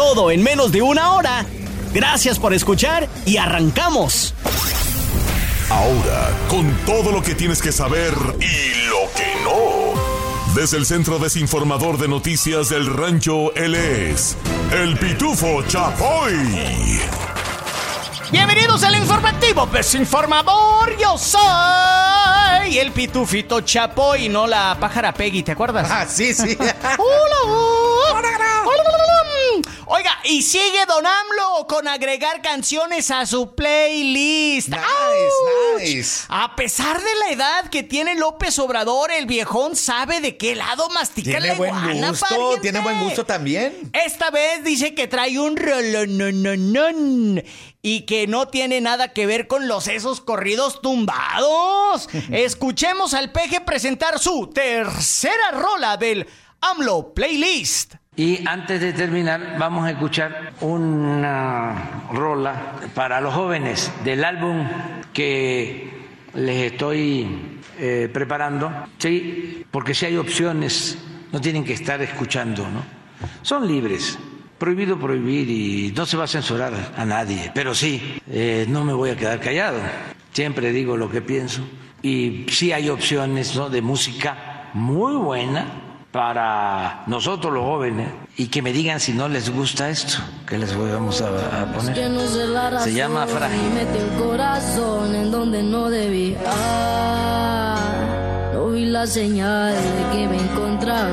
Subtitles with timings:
[0.00, 1.44] Todo en menos de una hora.
[1.92, 4.32] Gracias por escuchar y arrancamos.
[5.68, 10.54] Ahora, con todo lo que tienes que saber y lo que no.
[10.54, 14.38] Desde el Centro Desinformador de Noticias del Rancho, él es
[14.72, 16.32] el Pitufo Chapoy.
[18.32, 20.96] Bienvenidos al informativo desinformador.
[20.98, 25.88] Yo soy el pitufito Chapoy, no la pájara Peggy, ¿te acuerdas?
[25.90, 26.56] Ah, sí, sí.
[29.92, 34.68] Oiga, y sigue Don AMLO con agregar canciones a su playlist.
[34.68, 36.26] Nice, nice.
[36.28, 40.88] A pesar de la edad que tiene López Obrador, el viejón sabe de qué lado
[40.90, 42.60] masticar Tiene la buen iguana, gusto, pariente.
[42.60, 43.90] tiene buen gusto también.
[43.92, 47.42] Esta vez dice que trae un rolonononón
[47.82, 52.08] y que no tiene nada que ver con los esos corridos tumbados.
[52.30, 56.28] Escuchemos al peje presentar su tercera rola del
[56.60, 57.94] AMLO Playlist.
[58.20, 64.68] Y antes de terminar, vamos a escuchar una rola para los jóvenes del álbum
[65.10, 65.88] que
[66.34, 67.26] les estoy
[67.78, 68.70] eh, preparando.
[68.98, 70.98] Sí, porque si hay opciones,
[71.32, 72.82] no tienen que estar escuchando, ¿no?
[73.40, 74.18] Son libres.
[74.58, 77.50] Prohibido prohibir y no se va a censurar a nadie.
[77.54, 79.80] Pero sí, eh, no me voy a quedar callado.
[80.34, 81.62] Siempre digo lo que pienso.
[82.02, 83.70] Y sí hay opciones ¿no?
[83.70, 89.48] de música muy buena para nosotros los jóvenes y que me digan si no les
[89.50, 91.94] gusta esto que les vamos a, a poner.
[91.94, 93.60] Que no sé la razón, Se llama Frágil.
[93.78, 96.38] el corazón en donde no debía.
[98.52, 101.10] No vi la señal de que me encontraba.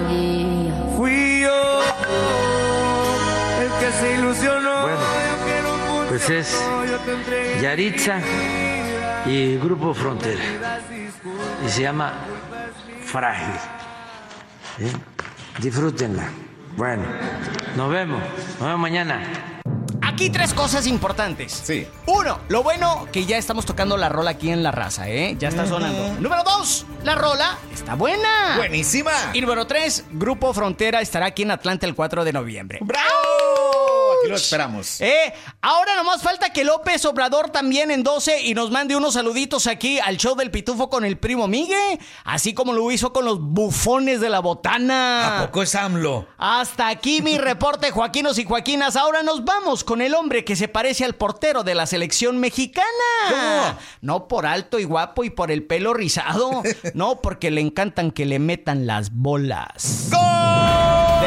[0.95, 1.81] Fui yo
[3.61, 4.81] el que se ilusionó.
[4.81, 4.97] Bueno,
[6.09, 6.59] Pues es
[7.61, 8.19] Yaritza
[9.27, 10.41] y Grupo Frontera
[11.65, 12.13] y se llama
[13.05, 13.53] Frágil.
[14.77, 14.91] ¿Sí?
[15.59, 16.29] Disfrútenla.
[16.75, 17.03] Bueno,
[17.75, 18.21] nos vemos.
[18.59, 19.61] Nos vemos mañana.
[20.01, 21.51] Aquí tres cosas importantes.
[21.63, 21.87] Sí.
[22.07, 25.35] Uno, lo bueno que ya estamos tocando la rola aquí en la raza, ¿eh?
[25.37, 26.19] Ya está sonando.
[26.19, 28.55] Número dos, la rola está buena.
[28.57, 29.11] Buenísima.
[29.33, 32.79] Y número tres, Grupo Frontera estará aquí en Atlanta el 4 de noviembre.
[32.81, 33.26] ¡Bravo!
[34.29, 35.01] Lo esperamos.
[35.01, 39.99] Eh, ahora nomás falta que López Obrador también endose y nos mande unos saluditos aquí
[39.99, 44.19] al show del Pitufo con el primo Migue, así como lo hizo con los bufones
[44.21, 45.39] de la botana.
[45.39, 46.27] ¿A poco es AMLO?
[46.37, 48.95] Hasta aquí mi reporte, Joaquinos y Joaquinas.
[48.95, 52.87] Ahora nos vamos con el hombre que se parece al portero de la selección mexicana.
[53.29, 53.79] ¿Cómo?
[54.01, 56.63] No por alto y guapo y por el pelo rizado.
[56.93, 60.09] No, porque le encantan que le metan las bolas.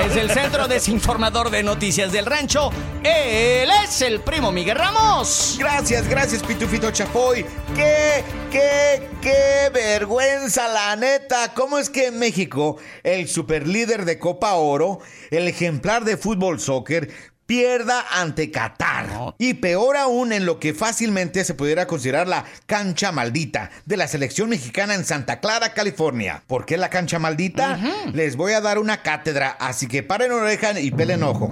[0.04, 2.70] Desde el Centro Desinformador de Noticias del Rancho,
[3.04, 5.56] él es el primo Miguel Ramos.
[5.58, 7.44] Gracias, gracias, Pitufito Chapoy.
[7.76, 11.52] ¡Qué, qué, qué vergüenza, la neta!
[11.54, 15.00] ¿Cómo es que en México, el superlíder de Copa Oro,
[15.30, 17.10] el ejemplar de fútbol soccer,
[17.50, 19.34] pierda ante Qatar?
[19.36, 24.06] Y peor aún en lo que fácilmente se pudiera considerar la cancha maldita de la
[24.06, 26.44] selección mexicana en Santa Clara, California.
[26.46, 27.76] ¿Por qué la cancha maldita?
[28.12, 31.50] Les voy a dar una cátedra, así que paren oreja y pelen ojo.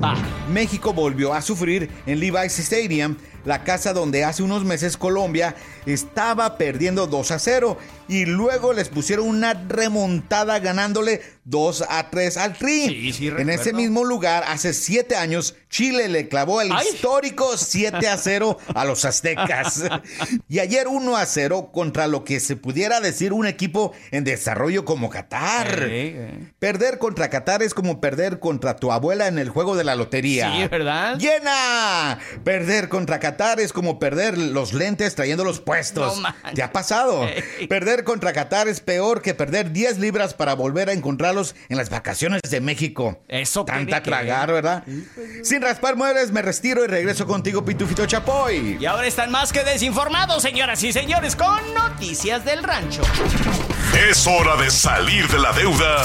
[0.48, 5.54] México volvió a sufrir en Levi's Stadium, la casa donde hace unos meses Colombia
[5.86, 7.78] estaba perdiendo 2 a 0
[8.08, 12.88] y luego les pusieron una remontada ganándole 2 a 3 al Tri.
[12.88, 16.86] Sí, sí, en ese mismo lugar, hace 7 años, Chile le clavó el Ay.
[16.92, 19.84] histórico 7 a 0 a los aztecas.
[20.48, 24.84] y ayer 1 a 0 contra lo que se pudiera decir un equipo en desarrollo
[24.84, 25.84] como Qatar.
[25.84, 26.52] Eh, eh.
[26.58, 30.50] Perder contra Qatar es como perder contra tu abuela en el juego de la lotería.
[30.52, 31.18] Sí, ¿verdad?
[31.18, 32.18] ¡Llena!
[32.44, 33.27] Perder contra Qatar
[33.58, 36.20] es como perder los lentes trayendo los puestos.
[36.20, 36.28] No.
[36.54, 37.26] ¿Te ha pasado?
[37.68, 41.90] Perder contra Qatar es peor que perder 10 libras para volver a encontrarlos en las
[41.90, 43.20] vacaciones de México.
[43.28, 44.84] Eso Tanta tragar, ¿verdad?
[45.42, 48.78] Sin raspar muebles, me retiro y regreso contigo, Pitufito Chapoy.
[48.80, 53.02] Y ahora están más que desinformados, señoras y señores, con noticias del rancho.
[54.08, 56.04] Es hora de salir de la deuda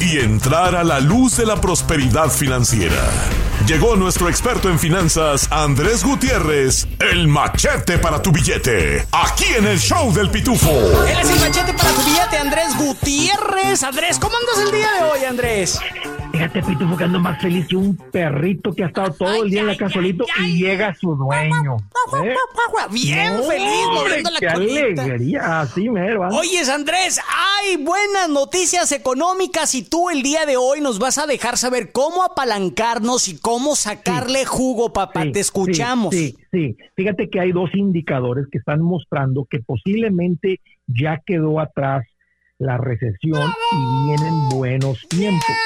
[0.00, 3.02] y entrar a la luz de la prosperidad financiera.
[3.66, 9.78] Llegó nuestro experto en finanzas, Andrés Gutiérrez, el machete para tu billete, aquí en el
[9.78, 10.70] show del pitufo.
[11.06, 13.84] Él es el machete para tu billete, Andrés Gutiérrez.
[13.84, 15.78] Andrés, ¿cómo andas el día de hoy, Andrés?
[16.36, 19.62] Fíjate, Pitufo, que ando más feliz que un perrito que ha estado todo el día
[19.62, 21.78] en la casa solito y llega su dueño.
[22.22, 22.34] ¿eh?
[22.92, 26.28] Bien feliz moviendo la qué alegría, así mero.
[26.28, 31.26] Oyes, Andrés, hay buenas noticias económicas y tú el día de hoy nos vas a
[31.26, 35.24] dejar saber cómo apalancarnos y cómo sacarle jugo, papá.
[35.32, 36.14] Te escuchamos.
[36.14, 42.04] Sí, sí, Fíjate que hay dos indicadores que están mostrando que posiblemente ya quedó atrás
[42.58, 45.56] la recesión y vienen buenos tiempos.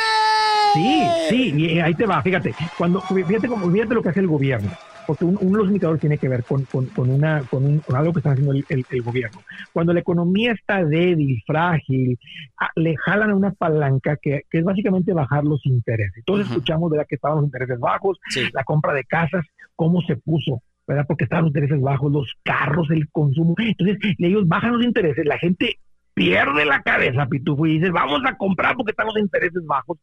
[0.74, 4.70] Sí, sí, y ahí te va, fíjate, cuando, fíjate, fíjate lo que hace el gobierno,
[5.06, 8.52] porque uno de los indicadores tiene que ver con, una, con, algo que está haciendo
[8.52, 9.42] el, gobierno.
[9.72, 12.18] Cuando la economía está débil, frágil,
[12.60, 16.24] ah, le jalan a una palanca que, es básicamente bajar los intereses.
[16.24, 17.06] Todos escuchamos ¿verdad?
[17.08, 18.18] que estaban los intereses bajos,
[18.52, 19.44] la compra de casas,
[19.74, 20.62] cómo se puso.
[20.86, 21.04] ¿verdad?
[21.06, 23.54] Porque estaban los intereses bajos, los carros, el consumo.
[23.58, 25.78] Entonces, ellos bajan los intereses, la gente
[26.14, 29.98] pierde la cabeza, Pitufo, y dice, vamos a comprar porque están los intereses bajos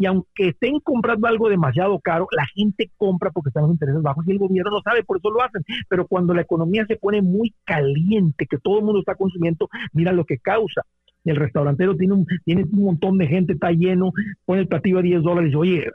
[0.00, 4.26] y aunque estén comprando algo demasiado caro, la gente compra porque están los intereses bajos
[4.26, 5.62] y el gobierno no sabe, por eso lo hacen.
[5.90, 10.12] Pero cuando la economía se pone muy caliente, que todo el mundo está consumiendo, mira
[10.12, 10.86] lo que causa.
[11.22, 14.12] El restaurantero tiene un, tiene un montón de gente, está lleno,
[14.46, 15.86] pone el platillo a 10 dólares y oye,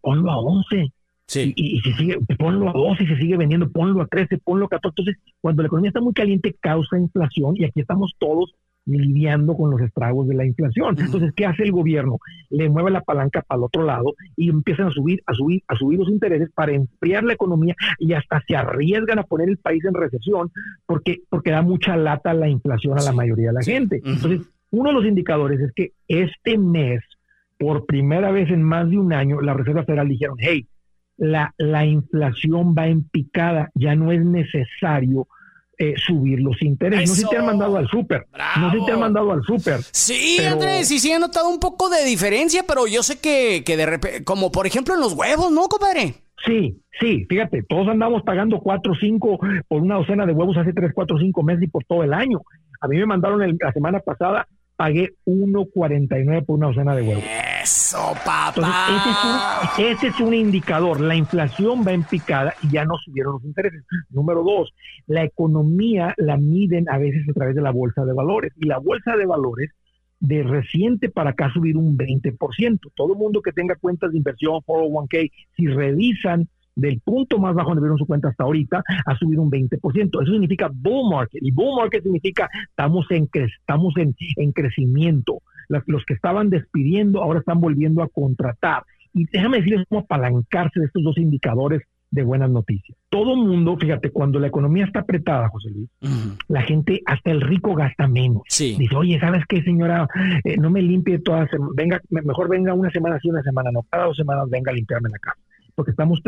[0.00, 0.92] ponlo a 11.
[1.26, 1.52] Sí.
[1.54, 4.68] Y, si sigue, ponlo a 12 y se sigue vendiendo, ponlo a 13, ponlo a
[4.70, 5.02] 14.
[5.02, 8.54] Entonces, cuando la economía está muy caliente, causa inflación y aquí estamos todos
[8.90, 10.96] lidiando con los estragos de la inflación.
[10.98, 12.18] Entonces, ¿qué hace el gobierno?
[12.50, 15.76] Le mueve la palanca para el otro lado y empiezan a subir, a subir, a
[15.76, 19.84] subir los intereses para enfriar la economía y hasta se arriesgan a poner el país
[19.84, 20.50] en recesión
[20.86, 24.00] porque, porque da mucha lata la inflación a la mayoría de la gente.
[24.04, 27.00] Entonces, uno de los indicadores es que este mes,
[27.58, 30.66] por primera vez en más de un año, la Reserva Federal dijeron, hey,
[31.16, 35.26] la, la inflación va en picada, ya no es necesario
[35.80, 37.08] eh, subir los intereses.
[37.08, 38.26] No sé si te han mandado al súper.
[38.60, 39.80] No sé si te han mandado al súper.
[39.92, 43.78] Sí, Andrés, sí, sí he notado un poco de diferencia, pero yo sé que, que
[43.78, 46.16] de repente, como por ejemplo en los huevos, ¿no, compadre?
[46.44, 49.38] Sí, sí, fíjate, todos andamos pagando 4 o 5
[49.68, 52.42] por una docena de huevos hace 3, 4, 5 meses y por todo el año.
[52.82, 57.24] A mí me mandaron la semana pasada, pagué 1.49 por una docena de huevos.
[57.62, 59.72] Eso, papá.
[59.78, 61.00] ese, es un, indicador.
[61.00, 63.84] La inflación va en picada y ya no subieron los intereses.
[64.08, 64.72] Número dos,
[65.06, 68.52] la economía la miden a veces a través de la bolsa de valores.
[68.56, 69.70] Y la bolsa de valores
[70.20, 72.78] de reciente para acá ha subido un 20%.
[72.94, 77.70] Todo el mundo que tenga cuentas de inversión, 401k, si revisan del punto más bajo
[77.70, 80.22] donde vieron su cuenta hasta ahorita, ha subido un 20%.
[80.22, 81.42] Eso significa bull market.
[81.42, 85.42] Y bull market significa estamos en, estamos en, en crecimiento
[85.86, 88.84] los que estaban despidiendo ahora están volviendo a contratar.
[89.12, 92.96] Y déjame decirles cómo apalancarse de estos dos indicadores de buenas noticias.
[93.08, 95.88] Todo mundo, fíjate, cuando la economía está apretada, José Luis,
[96.48, 98.42] la gente, hasta el rico gasta menos.
[98.76, 100.08] Dice, oye, ¿sabes qué, señora?
[100.44, 104.06] Eh, no me limpie todas, venga, mejor venga una semana sí, una semana no, cada
[104.06, 105.40] dos semanas venga a limpiarme la casa
[105.74, 106.20] porque estamos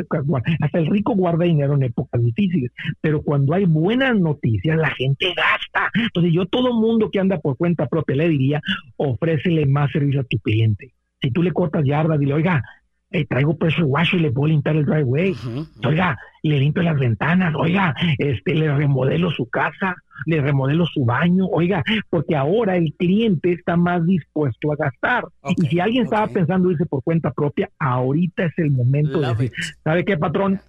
[0.60, 5.34] hasta el rico guarda dinero en épocas difíciles, pero cuando hay buenas noticias la gente
[5.34, 5.90] gasta.
[5.94, 8.60] Entonces yo todo mundo que anda por cuenta propia le diría,
[8.96, 10.92] ofrécele más servicio a tu cliente.
[11.20, 12.62] Si tú le cortas yardas, dile, oiga,
[13.12, 15.36] eh, traigo pressure washer y le puedo limpiar el driveway.
[15.84, 19.94] Oiga, le limpio las ventanas, oiga, este, le remodelo su casa,
[20.26, 25.24] le remodelo su baño, oiga, porque ahora el cliente está más dispuesto a gastar.
[25.56, 29.52] y si alguien estaba pensando irse por cuenta propia, ahorita es el momento de decir,
[29.84, 30.60] ¿sabe qué, patrón?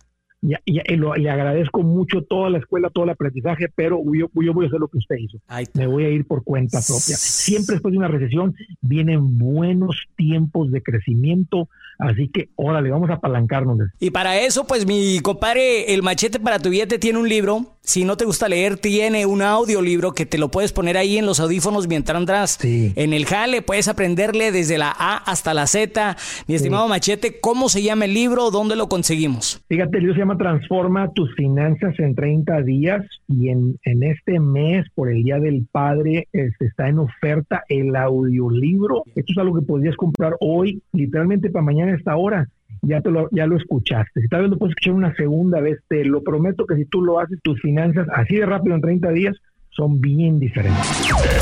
[0.44, 4.80] Y, le agradezco mucho toda la escuela, todo el aprendizaje, pero yo, voy a hacer
[4.80, 5.38] lo que usted hizo.
[5.74, 7.16] Me voy a ir por cuenta propia.
[7.16, 13.14] Siempre después de una recesión vienen buenos tiempos de crecimiento, así que órale, vamos a
[13.14, 13.80] apalancarnos.
[14.00, 17.78] Y para eso, pues mi compadre, el machete para tu billete tiene un libro.
[17.86, 21.26] Si no te gusta leer, tiene un audiolibro que te lo puedes poner ahí en
[21.26, 23.62] los audífonos mientras andas en el jale.
[23.62, 26.16] Puedes aprenderle desde la A hasta la Z.
[26.48, 28.52] Mi estimado machete, ¿cómo se llama el libro?
[28.52, 29.62] ¿Dónde lo conseguimos?
[29.68, 34.86] Fíjate, libro se llama Transforma tus finanzas en 30 días y en, en este mes,
[34.96, 39.04] por el Día del Padre, este, está en oferta el audiolibro.
[39.16, 42.48] Esto es algo que podrías comprar hoy, literalmente para mañana esta hora
[42.84, 44.22] ya, te lo, ya lo escuchaste.
[44.22, 47.02] Si tal vez lo puedes escuchar una segunda vez, te lo prometo que si tú
[47.02, 49.36] lo haces, tus finanzas así de rápido en 30 días
[49.76, 50.88] son bien diferentes.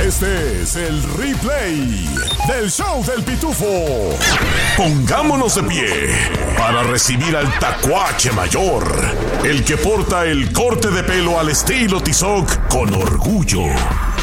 [0.06, 2.06] Este es el replay
[2.48, 4.16] del show del pitufo.
[4.78, 5.88] Pongámonos de pie
[6.58, 8.84] para recibir al tacuache mayor,
[9.44, 13.66] el que porta el corte de pelo al estilo Tizoc con orgullo.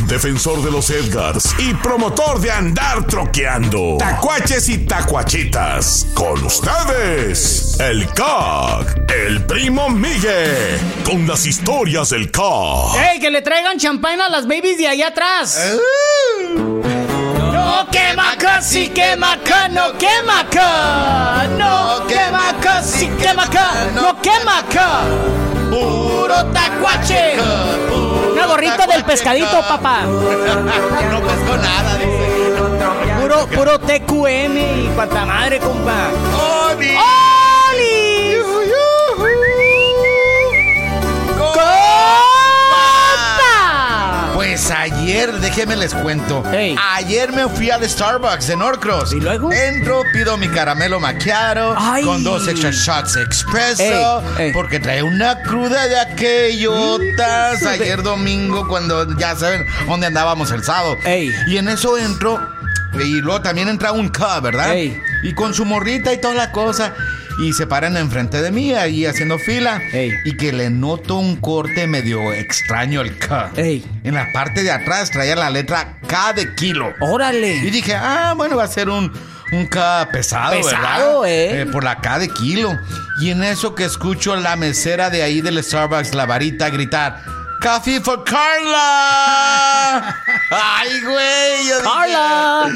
[0.07, 3.97] Defensor de los Edgars y promotor de andar troqueando.
[3.99, 6.07] Tacuaches y tacuachitas.
[6.15, 12.97] Con ustedes, el CAG, el primo Miguel, con las historias del CAG.
[13.13, 15.59] ¡Ey, que le traigan champán a las babies de allá atrás!
[17.53, 21.49] No quema sí quema acá, no quema acá.
[21.59, 23.45] No quema sí quema
[23.95, 25.03] no quema acá.
[25.71, 27.88] Puro tacuache.
[28.49, 30.01] Una gorrita del pescadito, papá.
[30.07, 32.55] No pesco nada, dice.
[33.21, 36.09] Puro, puro TQM y cuanta madre, compa.
[36.73, 36.97] ¡Oli!
[44.59, 46.43] Pues ayer, déjenme les cuento.
[46.97, 49.13] Ayer me fui al Starbucks de Norcross.
[49.13, 49.53] ¿Y luego?
[49.53, 52.03] Entro, pido mi caramelo macchiato Ay.
[52.03, 54.21] con dos extra shots expreso.
[54.53, 57.65] Porque trae una cruda de aquellotas.
[57.67, 60.97] Ayer domingo, cuando ya saben dónde andábamos el sábado.
[61.07, 62.41] Y en eso entro.
[62.95, 64.75] Y luego también entra un K, ¿verdad?
[65.23, 66.95] Y con su morrita y toda la cosa.
[67.41, 69.81] Y se paran enfrente de mí, ahí haciendo fila.
[69.93, 70.13] Ey.
[70.25, 73.53] Y que le noto un corte medio extraño el K.
[73.57, 73.85] Ey.
[74.03, 76.91] En la parte de atrás traía la letra K de kilo.
[77.01, 77.61] Y Órale.
[77.71, 79.13] dije, ah, bueno, va a ser un,
[79.53, 81.61] un K pesado, Pesado, ¿verdad?
[81.63, 81.67] ¿eh?
[81.71, 82.77] Por la K de kilo.
[83.21, 87.23] Y en eso que escucho la mesera de ahí del Starbucks, la varita, gritar,
[87.61, 90.17] ¡Coffee for Carla!
[90.51, 91.69] ¡Ay, güey!
[91.69, 92.69] yo Carla.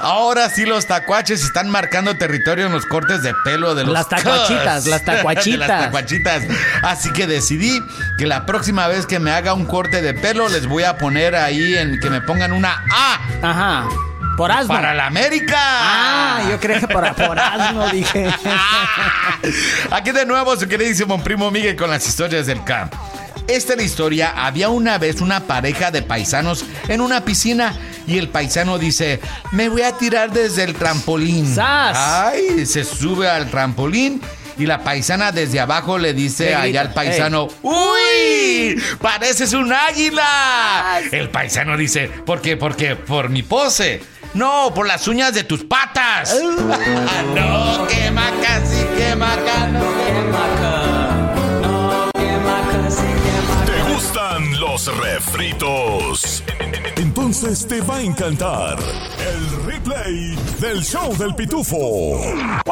[0.00, 4.08] Ahora sí los tacuaches están marcando territorio en los cortes de pelo de los Las
[4.08, 5.58] tacuachitas, las tacuachitas.
[5.68, 6.42] Las tacuachitas.
[6.82, 7.80] Así que decidí
[8.18, 11.36] que la próxima vez que me haga un corte de pelo les voy a poner
[11.36, 13.88] ahí en que me pongan una A Ajá.
[14.36, 14.68] Por asno.
[14.74, 15.56] para la América.
[15.60, 18.26] Ah, yo creo que por, por asno dije.
[19.90, 22.92] Aquí de nuevo su queridísimo primo Miguel con las historias del camp.
[23.50, 24.32] Esta es la historia.
[24.36, 27.74] Había una vez una pareja de paisanos en una piscina
[28.06, 29.18] y el paisano dice,
[29.50, 31.52] me voy a tirar desde el trampolín.
[31.52, 31.96] ¡Sas!
[31.98, 34.20] Ay, se sube al trampolín
[34.56, 38.80] y la paisana desde abajo le dice allá al paisano, ¡Uy!
[39.00, 41.00] ¡Pareces un águila!
[41.10, 42.56] El paisano dice, ¿por qué?
[42.56, 42.94] ¿Por qué?
[42.94, 44.00] Por mi pose.
[44.32, 46.38] No, por las uñas de tus patas.
[47.34, 50.59] no, que maca, sí, que maca, no, que ¿Te
[54.86, 56.42] refritos?
[56.96, 62.20] Entonces te va a encantar el replay del show del pitufo.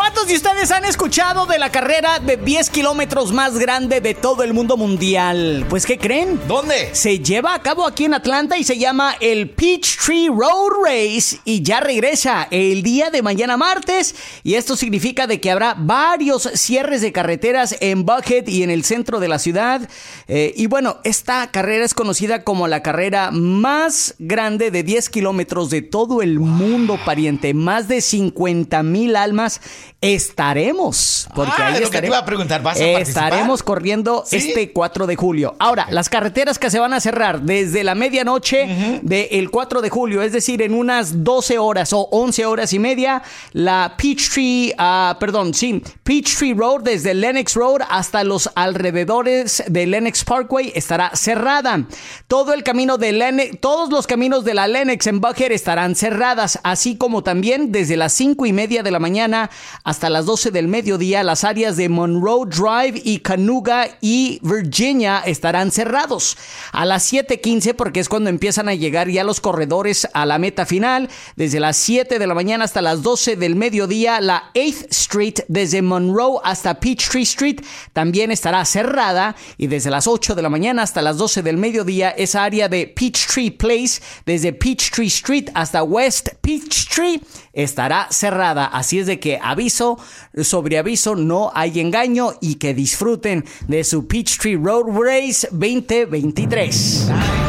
[0.09, 4.43] ¿Cuántos de ustedes han escuchado de la carrera de 10 kilómetros más grande de todo
[4.43, 5.67] el mundo mundial?
[5.69, 6.41] Pues, ¿qué creen?
[6.49, 6.95] ¿Dónde?
[6.95, 11.61] Se lleva a cabo aquí en Atlanta y se llama el Peachtree Road Race y
[11.61, 17.03] ya regresa el día de mañana martes y esto significa de que habrá varios cierres
[17.03, 19.91] de carreteras en Buckhead y en el centro de la ciudad
[20.31, 25.71] Eh, y bueno, esta carrera es conocida como la carrera más grande de 10 kilómetros
[25.71, 27.55] de todo el mundo, pariente.
[27.55, 29.63] Más de 50 mil almas
[30.01, 31.29] estaremos.
[31.35, 32.15] Porque Ah, ahí lo que te estaremos.
[32.15, 33.25] iba a preguntar, ¿vas a participar?
[33.33, 34.37] Estaremos corriendo ¿Sí?
[34.37, 35.57] este 4 de julio.
[35.59, 40.23] Ahora, las carreteras que se van a cerrar desde la medianoche del 4 de julio,
[40.23, 45.53] es decir, en unas 12 horas o 11 horas y media, la Peachtree, ah, perdón,
[45.55, 51.85] sí, Peachtree Road desde Lennox Road hasta los alrededores de Lennox Parkway estará cerrada.
[52.29, 56.61] Todo el camino de Lennox, todos los caminos de la Lennox en Buckhead estarán cerradas,
[56.63, 59.51] así como también desde las 5 y media de la mañana
[59.89, 65.71] hasta las 12 del mediodía, las áreas de Monroe Drive y Canuga y Virginia estarán
[65.71, 66.37] cerrados.
[66.73, 70.67] A las 7:15, porque es cuando empiezan a llegar ya los corredores a la meta
[70.67, 75.39] final, desde las 7 de la mañana hasta las 12 del mediodía, la 8th Street
[75.49, 77.63] desde Monroe hasta Peachtree Street
[77.95, 82.11] también estará cerrada y desde las 8 de la mañana hasta las 12 del mediodía,
[82.11, 87.23] esa área de Peachtree Place, desde Peachtree Street hasta West Peachtree,
[87.55, 88.67] estará cerrada.
[88.67, 89.39] Así es de que
[89.79, 89.99] aviso,
[90.43, 97.48] sobre aviso, no hay engaño y que disfruten de su Peachtree Road Race 2023.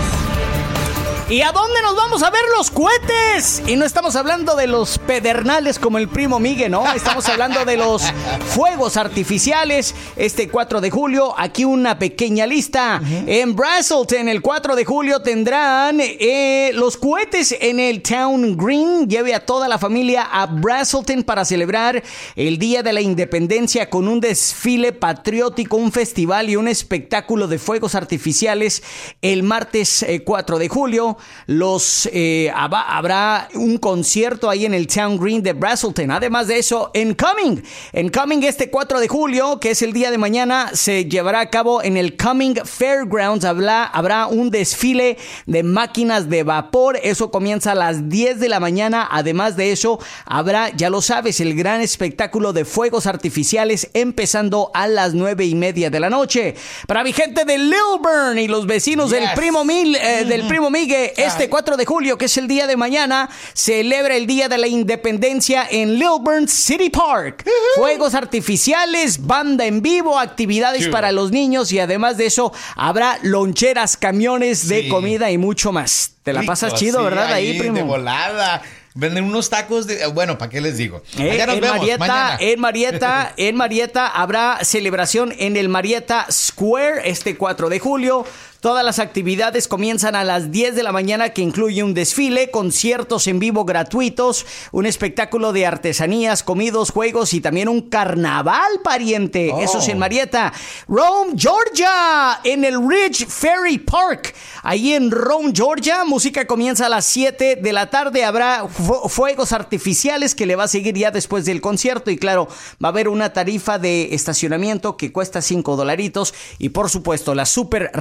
[1.29, 3.61] ¿Y a dónde nos vamos a ver los cohetes?
[3.67, 6.91] Y no estamos hablando de los pedernales como el primo Miguel, ¿no?
[6.91, 8.01] Estamos hablando de los
[8.47, 9.93] fuegos artificiales.
[10.15, 12.99] Este 4 de julio, aquí una pequeña lista.
[13.27, 19.07] En Braselton, el 4 de julio, tendrán eh, los cohetes en el Town Green.
[19.07, 22.01] Lleve a toda la familia a Braselton para celebrar
[22.35, 27.59] el Día de la Independencia con un desfile patriótico, un festival y un espectáculo de
[27.59, 28.81] fuegos artificiales
[29.21, 31.18] el martes eh, 4 de julio.
[31.47, 36.11] Los eh, habrá un concierto ahí en el Town Green de Braselton.
[36.11, 37.61] Además de eso, en Coming,
[37.93, 41.49] en Coming este 4 de julio, que es el día de mañana, se llevará a
[41.49, 43.45] cabo en el Coming Fairgrounds.
[43.45, 46.99] Habrá, habrá un desfile de máquinas de vapor.
[47.03, 49.07] Eso comienza a las 10 de la mañana.
[49.11, 54.87] Además de eso, habrá, ya lo sabes, el gran espectáculo de fuegos artificiales empezando a
[54.87, 56.55] las 9 y media de la noche.
[56.87, 61.08] Para mi gente de Lilburn y los vecinos del primo Mil, eh, del primo Migue,
[61.13, 64.57] que este 4 de julio, que es el día de mañana, celebra el Día de
[64.57, 67.45] la Independencia en Lilburn City Park.
[67.75, 73.97] Juegos artificiales, banda en vivo, actividades para los niños y además de eso habrá loncheras,
[73.97, 76.13] camiones de comida y mucho más.
[76.23, 77.33] Te la pasas chido, ¿verdad?
[77.33, 77.75] Ahí, primo.
[77.75, 78.61] De volada.
[78.95, 80.05] Venden unos tacos de.
[80.07, 81.01] Bueno, ¿para qué les digo?
[81.17, 87.69] Eh, en, Marieta, en Marieta, en Marieta habrá celebración en el Marieta Square este 4
[87.69, 88.25] de julio.
[88.61, 93.25] Todas las actividades comienzan a las 10 de la mañana que incluye un desfile, conciertos
[93.27, 99.53] en vivo gratuitos, un espectáculo de artesanías, comidos, juegos y también un carnaval pariente.
[99.61, 99.99] Eso es en oh.
[100.01, 100.51] Marietta.
[100.89, 104.35] Rome, Georgia, en el Ridge Ferry Park.
[104.63, 108.25] Ahí en Rome, Georgia, música comienza a las 7 de la tarde.
[108.25, 112.49] Habrá fuegos artificiales que le va a seguir ya después del concierto y claro,
[112.83, 117.45] va a haber una tarifa de estacionamiento que cuesta 5 dolaritos y por supuesto la
[117.45, 117.91] super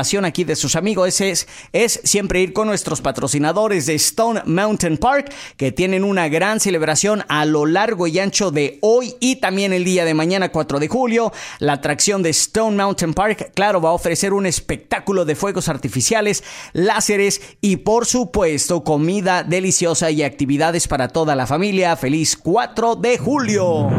[0.00, 5.30] aquí de sus amigos es, es siempre ir con nuestros patrocinadores de Stone Mountain Park,
[5.58, 9.84] que tienen una gran celebración a lo largo y ancho de hoy y también el
[9.84, 11.32] día de mañana, 4 de julio.
[11.58, 16.44] La atracción de Stone Mountain Park, claro, va a ofrecer un espectáculo de fuegos artificiales,
[16.72, 21.94] láseres y por supuesto comida deliciosa y actividades para toda la familia.
[21.96, 23.90] Feliz 4 de julio.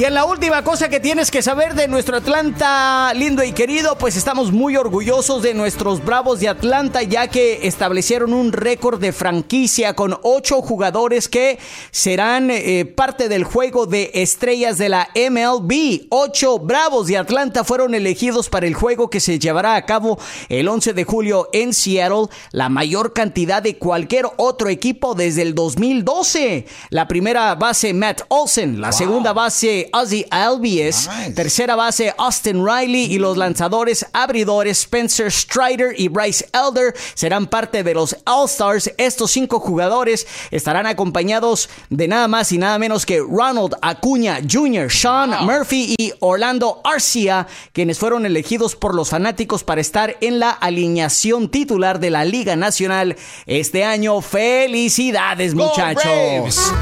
[0.00, 3.98] Y en la última cosa que tienes que saber de nuestro Atlanta lindo y querido,
[3.98, 9.12] pues estamos muy orgullosos de nuestros Bravos de Atlanta ya que establecieron un récord de
[9.12, 11.58] franquicia con ocho jugadores que
[11.90, 16.06] serán eh, parte del juego de estrellas de la MLB.
[16.08, 20.66] Ocho Bravos de Atlanta fueron elegidos para el juego que se llevará a cabo el
[20.66, 26.64] 11 de julio en Seattle, la mayor cantidad de cualquier otro equipo desde el 2012.
[26.88, 33.18] La primera base Matt Olsen, la segunda base Ozzy Albies, tercera base Austin Riley y
[33.18, 38.92] los lanzadores abridores Spencer Strider y Bryce Elder serán parte de los All-Stars.
[38.96, 44.90] Estos cinco jugadores estarán acompañados de nada más y nada menos que Ronald Acuña Jr.,
[44.90, 50.50] Sean Murphy y Orlando Arcia, quienes fueron elegidos por los fanáticos para estar en la
[50.50, 54.20] alineación titular de la Liga Nacional este año.
[54.20, 56.72] ¡Felicidades, muchachos!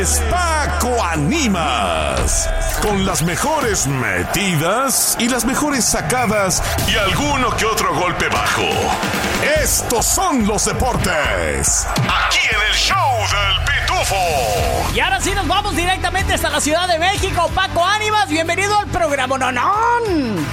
[0.00, 2.48] Es Paco Animas.
[2.80, 8.66] Con las mejores metidas y las mejores sacadas y alguno que otro golpe bajo.
[9.62, 11.86] Estos son los deportes.
[11.98, 14.94] Aquí en el show del Pitufo.
[14.94, 17.50] Y ahora sí nos vamos directamente hasta la Ciudad de México.
[17.54, 20.46] Paco Animas, bienvenido al programa Nonón.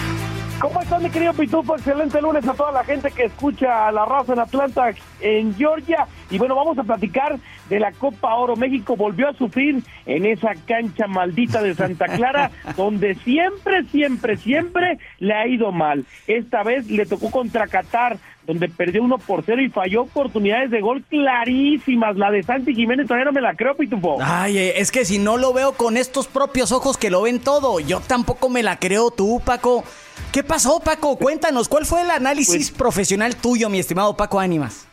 [0.60, 1.78] ¿Cómo estás, mi querido Pitufo?
[1.78, 4.90] Excelente lunes a toda la gente que escucha a la raza en Atlanta,
[5.22, 6.06] en Georgia.
[6.30, 8.56] Y bueno, vamos a platicar de la Copa Oro.
[8.56, 14.98] México volvió a sufrir en esa cancha maldita de Santa Clara, donde siempre, siempre, siempre
[15.20, 16.06] le ha ido mal.
[16.28, 20.82] Esta vez le tocó contra Qatar, donde perdió uno por cero y falló oportunidades de
[20.82, 22.16] gol clarísimas.
[22.16, 24.18] La de Santi Jiménez todavía no me la creo, Pitufo.
[24.22, 27.40] Ay, eh, es que si no lo veo con estos propios ojos que lo ven
[27.40, 29.84] todo, yo tampoco me la creo tú, Paco.
[30.32, 31.18] ¿Qué pasó, Paco?
[31.18, 34.88] Cuéntanos, ¿cuál fue el análisis pues profesional tuyo, mi estimado Paco Ánimas?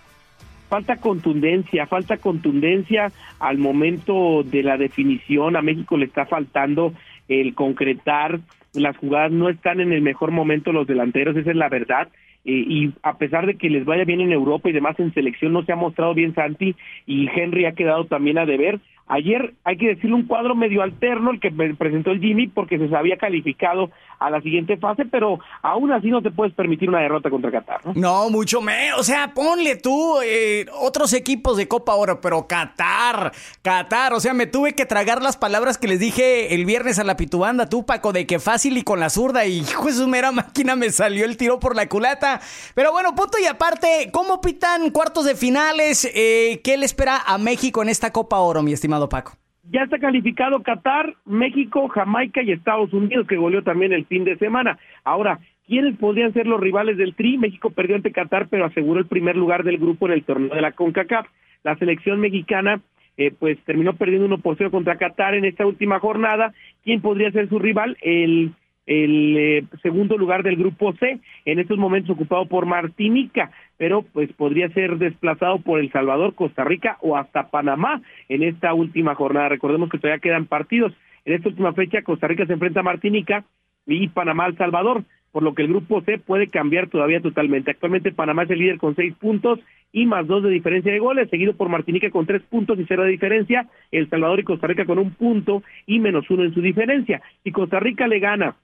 [0.74, 5.54] Falta contundencia, falta contundencia al momento de la definición.
[5.54, 6.92] A México le está faltando
[7.28, 8.40] el concretar.
[8.72, 12.08] Las jugadas no están en el mejor momento los delanteros, esa es la verdad.
[12.44, 15.52] Eh, y a pesar de que les vaya bien en Europa y demás en selección,
[15.52, 16.74] no se ha mostrado bien Santi
[17.06, 18.80] y Henry ha quedado también a deber.
[19.06, 22.96] Ayer hay que decirle un cuadro medio alterno el que presentó el Jimmy porque se
[22.96, 23.92] había calificado
[24.24, 27.84] a la siguiente fase, pero aún así no te puedes permitir una derrota contra Qatar,
[27.84, 27.92] ¿no?
[27.94, 29.00] No, mucho menos.
[29.00, 33.32] O sea, ponle tú eh, otros equipos de Copa Oro, pero Qatar,
[33.62, 34.12] Qatar.
[34.14, 37.16] O sea, me tuve que tragar las palabras que les dije el viernes a la
[37.16, 39.46] pitubanda, tú, Paco, de que fácil y con la zurda.
[39.46, 42.40] Y hijo de su mera máquina me salió el tiro por la culata.
[42.74, 46.08] Pero bueno, punto y aparte, ¿cómo pitan cuartos de finales?
[46.14, 49.32] Eh, ¿Qué le espera a México en esta Copa Oro, mi estimado Paco?
[49.70, 54.36] Ya está calificado Qatar, México, Jamaica y Estados Unidos, que goleó también el fin de
[54.36, 54.78] semana.
[55.04, 57.38] Ahora, ¿quiénes podrían ser los rivales del Tri?
[57.38, 60.60] México perdió ante Qatar, pero aseguró el primer lugar del grupo en el torneo de
[60.60, 61.26] la CONCACAF.
[61.62, 62.82] La selección mexicana
[63.16, 66.52] eh, pues terminó perdiendo uno por cero contra Qatar en esta última jornada.
[66.82, 67.96] ¿Quién podría ser su rival?
[68.02, 68.52] El
[68.86, 74.32] el eh, segundo lugar del grupo C, en estos momentos ocupado por Martinica, pero pues
[74.32, 79.48] podría ser desplazado por El Salvador, Costa Rica o hasta Panamá en esta última jornada.
[79.48, 80.92] Recordemos que todavía quedan partidos.
[81.24, 83.44] En esta última fecha Costa Rica se enfrenta a Martinica
[83.86, 87.70] y Panamá al Salvador, por lo que el grupo C puede cambiar todavía totalmente.
[87.70, 89.58] Actualmente Panamá es el líder con seis puntos
[89.92, 93.04] y más dos de diferencia de goles, seguido por Martinica con tres puntos y cero
[93.04, 96.60] de diferencia, El Salvador y Costa Rica con un punto y menos uno en su
[96.60, 97.22] diferencia.
[97.42, 98.56] Si Costa Rica le gana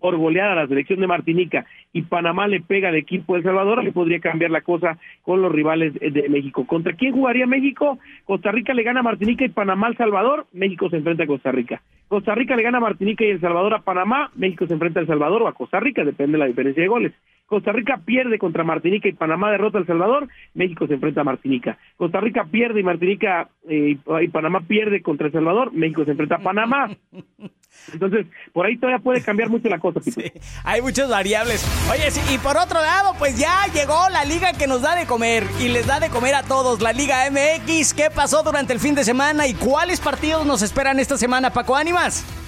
[0.00, 3.44] por golear a la selección de Martinica y Panamá le pega al equipo de El
[3.44, 6.66] Salvador, le podría cambiar la cosa con los rivales de México.
[6.66, 7.98] ¿Contra quién jugaría México?
[8.24, 11.52] Costa Rica le gana a Martinica y Panamá al Salvador, México se enfrenta a Costa
[11.52, 11.82] Rica.
[12.08, 15.02] Costa Rica le gana a Martinica y El Salvador a Panamá, México se enfrenta a
[15.02, 17.12] El Salvador o a Costa Rica, depende de la diferencia de goles.
[17.50, 21.24] Costa Rica pierde contra Martinica y Panamá derrota a El Salvador, México se enfrenta a
[21.24, 21.78] Martinica.
[21.96, 26.36] Costa Rica pierde y Martinica eh, y Panamá pierde contra El Salvador, México se enfrenta
[26.36, 26.90] a Panamá.
[27.92, 30.00] Entonces, por ahí todavía puede cambiar mucho la cosa.
[30.00, 30.22] Sí,
[30.62, 31.66] hay muchas variables.
[31.90, 35.42] Oye, y por otro lado, pues ya llegó la liga que nos da de comer
[35.60, 37.94] y les da de comer a todos, la Liga MX.
[37.94, 41.74] ¿Qué pasó durante el fin de semana y cuáles partidos nos esperan esta semana, Paco
[41.74, 42.39] Ánimas?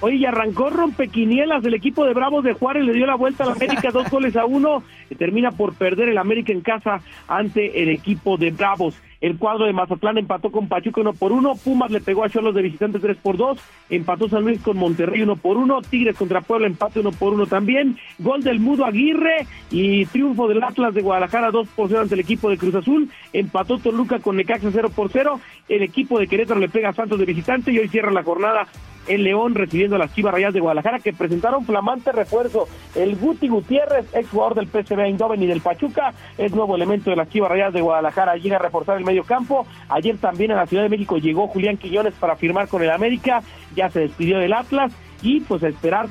[0.00, 3.54] Oye, arrancó rompequinielas, el equipo de Bravos de Juárez le dio la vuelta a la
[3.54, 7.88] América, dos goles a uno, y termina por perder el América en casa ante el
[7.88, 8.94] equipo de Bravos.
[9.20, 11.54] El cuadro de Mazatlán empató con Pachuca uno por uno.
[11.56, 13.58] Pumas le pegó a Cholos de visitantes tres por dos.
[13.90, 15.82] Empató San Luis con Monterrey uno por uno.
[15.82, 17.98] Tigres contra Puebla empate uno por uno también.
[18.20, 22.20] Gol del Mudo Aguirre y triunfo del Atlas de Guadalajara dos por cero ante el
[22.20, 23.10] equipo de Cruz Azul.
[23.32, 25.40] Empató Toluca con Necaxa cero por cero.
[25.68, 28.68] El equipo de Querétaro le pega a Santos de visitante y hoy cierra la jornada
[29.08, 32.68] el León recibiendo a las Chivas Rayas de Guadalajara que presentaron flamante refuerzo.
[32.94, 37.16] El Guti Gutiérrez, ex jugador del PSV Eindhoven y del Pachuca, es nuevo elemento de
[37.16, 38.36] las Chivas Rayas de Guadalajara.
[38.36, 39.66] Llega a reforzar el medio campo.
[39.88, 43.42] Ayer también a la Ciudad de México llegó Julián Quiñones para firmar con el América.
[43.74, 44.92] Ya se despidió del Atlas
[45.22, 46.06] y pues a esperar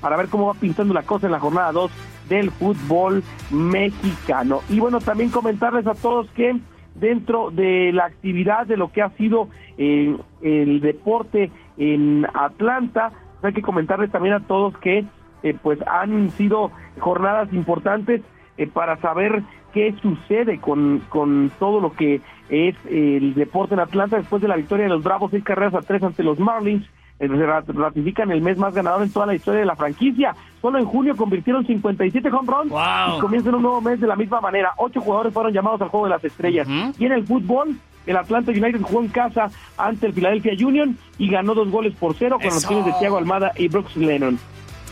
[0.00, 1.90] para ver cómo va pintando la cosa en la jornada 2
[2.28, 4.60] del fútbol mexicano.
[4.68, 6.56] Y bueno, también comentarles a todos que
[6.94, 9.48] dentro de la actividad de lo que ha sido
[9.78, 13.12] eh, el deporte en Atlanta.
[13.42, 15.04] Hay que comentarles también a todos que
[15.42, 18.22] eh, pues han sido jornadas importantes
[18.56, 24.18] eh, para saber qué sucede con, con todo lo que es el deporte en Atlanta
[24.18, 26.86] después de la victoria de los Bravos, seis carreras a tres ante los Marlins.
[27.18, 30.34] Eh, ratifican el mes más ganador en toda la historia de la franquicia.
[30.60, 34.40] Solo en junio convirtieron 57 home runs y comienzan un nuevo mes de la misma
[34.40, 34.72] manera.
[34.76, 36.66] Ocho jugadores fueron llamados al juego de las estrellas.
[36.98, 41.28] Y en el fútbol, el Atlanta United jugó en casa ante el Philadelphia Union y
[41.30, 44.38] ganó dos goles por cero con los goles de Thiago Almada y Brooks Lennon.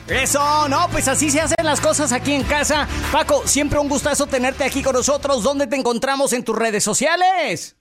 [0.09, 2.89] Eso, no, pues así se hacen las cosas aquí en casa.
[3.13, 5.45] Paco, siempre un gustazo tenerte aquí con nosotros.
[5.45, 7.77] ¿Dónde te encontramos en tus redes sociales?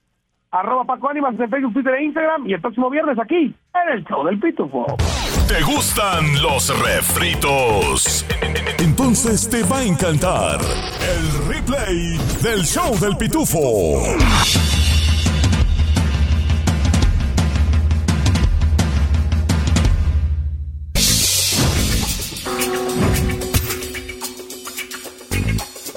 [0.52, 4.04] Arroba Paco Ánimas en Facebook, Twitter e Instagram y el próximo viernes aquí en el
[4.04, 4.96] show del Pitufo.
[5.46, 8.24] ¿Te gustan los refritos?
[8.78, 14.02] Entonces te va a encantar el replay del show del Pitufo.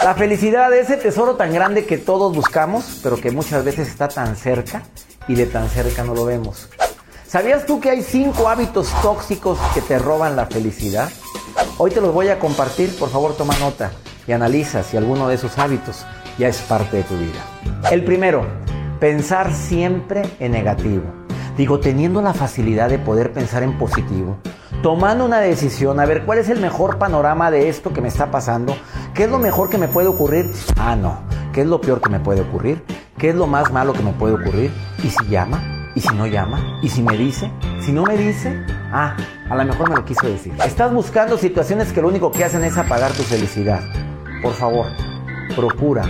[0.03, 4.09] La felicidad es ese tesoro tan grande que todos buscamos, pero que muchas veces está
[4.09, 4.83] tan cerca
[5.29, 6.67] y de tan cerca no lo vemos.
[7.25, 11.09] ¿Sabías tú que hay cinco hábitos tóxicos que te roban la felicidad?
[11.77, 13.91] Hoy te los voy a compartir, por favor toma nota
[14.27, 16.05] y analiza si alguno de esos hábitos
[16.37, 17.39] ya es parte de tu vida.
[17.89, 18.45] El primero,
[18.99, 21.05] pensar siempre en negativo.
[21.55, 24.37] Digo, teniendo la facilidad de poder pensar en positivo,
[24.81, 28.31] tomando una decisión, a ver cuál es el mejor panorama de esto que me está
[28.31, 28.75] pasando,
[29.13, 31.19] qué es lo mejor que me puede ocurrir, ah, no,
[31.53, 32.83] qué es lo peor que me puede ocurrir,
[33.17, 34.71] qué es lo más malo que me puede ocurrir,
[35.03, 38.65] y si llama, y si no llama, y si me dice, si no me dice,
[38.91, 39.15] ah,
[39.49, 40.53] a lo mejor me lo quiso decir.
[40.65, 43.81] Estás buscando situaciones que lo único que hacen es apagar tu felicidad.
[44.41, 44.87] Por favor,
[45.55, 46.03] procura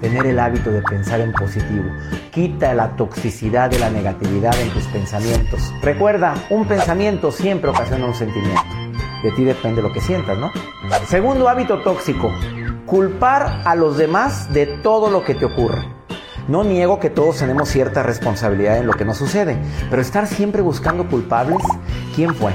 [0.00, 1.90] tener el hábito de pensar en positivo.
[2.30, 5.72] Quita la toxicidad de la negatividad en tus pensamientos.
[5.82, 8.89] Recuerda, un pensamiento siempre ocasiona un sentimiento.
[9.22, 10.50] De ti depende lo que sientas, ¿no?
[11.06, 12.32] Segundo hábito tóxico,
[12.86, 15.86] culpar a los demás de todo lo que te ocurre.
[16.48, 20.62] No niego que todos tenemos cierta responsabilidad en lo que nos sucede, pero estar siempre
[20.62, 21.62] buscando culpables,
[22.14, 22.52] ¿quién fue?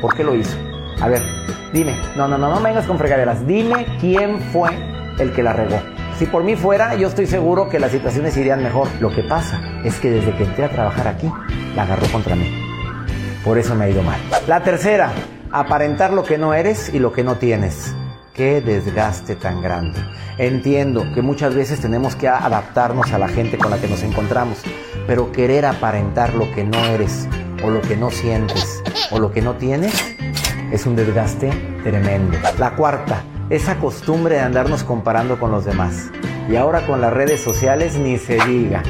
[0.00, 0.56] ¿Por qué lo hizo?
[1.00, 1.22] A ver,
[1.72, 4.70] dime, no, no, no, no vengas con fregaderas, dime quién fue
[5.18, 5.80] el que la regó.
[6.18, 8.88] Si por mí fuera, yo estoy seguro que las situaciones irían mejor.
[9.00, 11.30] Lo que pasa es que desde que entré a trabajar aquí,
[11.76, 12.52] la agarró contra mí.
[13.44, 14.18] Por eso me ha ido mal.
[14.48, 15.12] La tercera,
[15.50, 17.94] aparentar lo que no eres y lo que no tienes.
[18.34, 19.98] Qué desgaste tan grande.
[20.38, 24.58] Entiendo que muchas veces tenemos que adaptarnos a la gente con la que nos encontramos,
[25.06, 27.28] pero querer aparentar lo que no eres
[27.64, 29.92] o lo que no sientes o lo que no tienes
[30.70, 31.50] es un desgaste
[31.82, 32.38] tremendo.
[32.58, 36.10] La cuarta, esa costumbre de andarnos comparando con los demás.
[36.48, 38.82] Y ahora con las redes sociales ni se diga.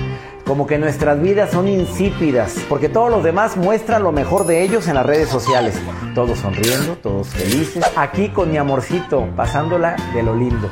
[0.48, 4.88] Como que nuestras vidas son insípidas, porque todos los demás muestran lo mejor de ellos
[4.88, 5.78] en las redes sociales.
[6.14, 7.84] Todos sonriendo, todos felices.
[7.94, 10.70] Aquí con mi amorcito, pasándola de lo lindo.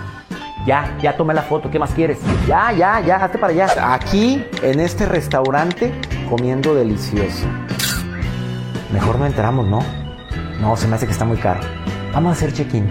[0.67, 2.19] Ya, ya tomé la foto, ¿qué más quieres?
[2.49, 3.95] Ya, ya, ya, hazte para allá.
[3.95, 5.93] Aquí, en este restaurante,
[6.31, 7.47] comiendo delicioso.
[8.95, 9.81] Mejor no entramos, ¿no?
[10.59, 11.61] No, se me hace que está muy caro.
[12.15, 12.89] Vamos a hacer check-in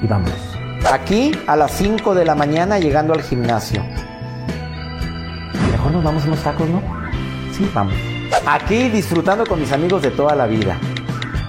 [0.00, 0.30] y vamos.
[0.88, 3.82] Aquí a las 5 de la mañana llegando al gimnasio.
[5.86, 6.82] Mejor nos vamos unos tacos, ¿no?
[7.52, 7.94] Sí, vamos.
[8.44, 10.76] Aquí disfrutando con mis amigos de toda la vida.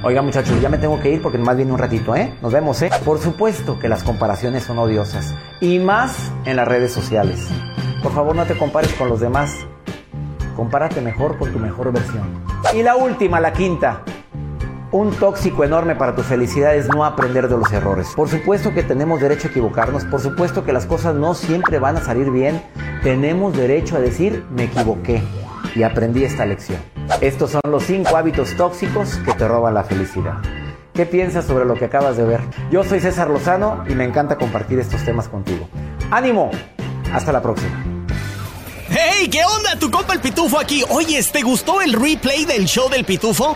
[0.03, 2.35] Oiga muchachos, ya me tengo que ir porque más viene un ratito, ¿eh?
[2.43, 2.91] Nos vemos, ¿eh?
[3.03, 5.33] Por supuesto que las comparaciones son odiosas.
[5.59, 7.47] Y más en las redes sociales.
[8.03, 9.55] Por favor no te compares con los demás.
[10.55, 12.43] Compárate mejor con tu mejor versión.
[12.75, 14.03] Y la última, la quinta.
[14.91, 18.13] Un tóxico enorme para tu felicidad es no aprender de los errores.
[18.15, 21.97] Por supuesto que tenemos derecho a equivocarnos, por supuesto que las cosas no siempre van
[21.97, 22.61] a salir bien.
[23.03, 25.21] Tenemos derecho a decir me equivoqué
[25.75, 26.79] y aprendí esta lección.
[27.21, 30.37] Estos son los cinco hábitos tóxicos que te roban la felicidad.
[30.93, 32.41] ¿Qué piensas sobre lo que acabas de ver?
[32.71, 35.69] Yo soy César Lozano y me encanta compartir estos temas contigo.
[36.09, 36.49] ¡Ánimo!
[37.13, 37.83] Hasta la próxima.
[38.89, 39.29] ¡Hey!
[39.29, 39.77] ¿Qué onda?
[39.79, 40.83] Tu compa el Pitufo aquí.
[40.89, 43.55] Oye, ¿te gustó el replay del show del Pitufo?